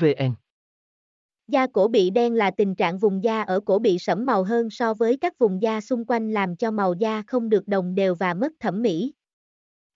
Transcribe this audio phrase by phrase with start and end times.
[0.00, 0.34] vn
[1.48, 4.70] Da cổ bị đen là tình trạng vùng da ở cổ bị sẫm màu hơn
[4.70, 8.14] so với các vùng da xung quanh làm cho màu da không được đồng đều
[8.14, 9.12] và mất thẩm mỹ.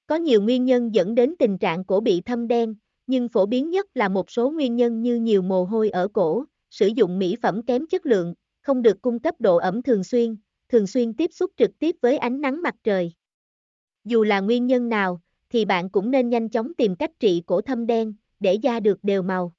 [0.07, 2.75] Có nhiều nguyên nhân dẫn đến tình trạng cổ bị thâm đen,
[3.07, 6.45] nhưng phổ biến nhất là một số nguyên nhân như nhiều mồ hôi ở cổ,
[6.71, 10.37] sử dụng mỹ phẩm kém chất lượng, không được cung cấp độ ẩm thường xuyên,
[10.69, 13.13] thường xuyên tiếp xúc trực tiếp với ánh nắng mặt trời.
[14.05, 15.21] Dù là nguyên nhân nào,
[15.53, 19.05] thì bạn cũng nên nhanh chóng tìm cách trị cổ thâm đen, để da được
[19.05, 19.53] đều màu.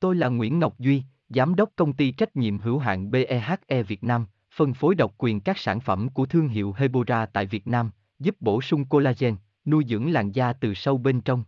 [0.00, 4.04] Tôi là Nguyễn Ngọc Duy, Giám đốc công ty trách nhiệm hữu hạn BEHE Việt
[4.04, 7.90] Nam, phân phối độc quyền các sản phẩm của thương hiệu Hebora tại Việt Nam,
[8.18, 11.44] giúp bổ sung collagen, nuôi dưỡng làn da từ sâu bên trong.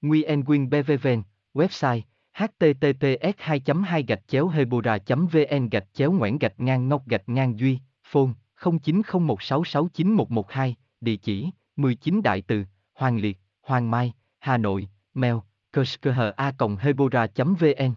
[0.00, 1.22] Nguyen Quyên BVVN,
[1.54, 2.00] website
[2.32, 7.58] https 2 2 gạch chéo hebora vn gạch chéo ngoãn gạch ngang ngọc gạch ngang
[7.58, 12.64] duy phone 0901669112 địa chỉ 19 Đại Từ
[12.94, 15.34] Hoàng Liệt Hoàng Mai Hà Nội mail
[15.72, 16.32] kushkha
[16.80, 17.94] hebora vn